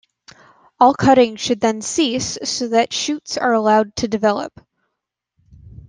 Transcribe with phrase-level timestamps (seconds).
[0.79, 4.65] All cutting should then cease so that shoots are allowed to develop.